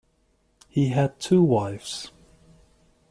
He 0.67 0.87
had 0.87 1.19
two 1.19 1.43
wives. 1.43 2.09